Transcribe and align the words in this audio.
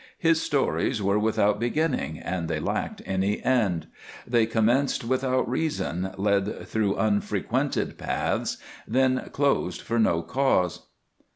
His 0.17 0.41
stories 0.41 0.99
were 0.99 1.19
without 1.19 1.59
beginning, 1.59 2.17
and 2.17 2.47
they 2.47 2.59
lacked 2.59 3.03
any 3.05 3.39
end. 3.43 3.85
They 4.25 4.47
commenced 4.47 5.05
without 5.05 5.47
reason, 5.47 6.09
led 6.17 6.67
through 6.67 6.95
unfrequented 6.95 7.99
paths, 7.99 8.57
then 8.87 9.29
closed 9.31 9.81
for 9.83 9.99
no 9.99 10.23
cause. 10.23 10.87